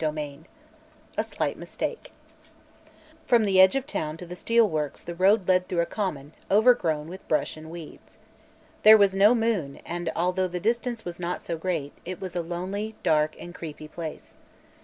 [0.01, 0.39] CHAPTER XXII
[1.15, 2.11] A SLIGHT MISTAKE
[3.27, 5.85] From the edge of the town to the steel works the road led through a
[5.85, 8.17] common, overgrown with brush and weeds.
[8.81, 12.95] There was no moon and although the distance was not great it was a lonely,
[13.03, 14.37] dark and "creepy" place.